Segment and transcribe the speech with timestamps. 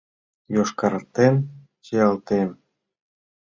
[0.53, 1.35] Йошкартен
[1.85, 2.49] чиялтем.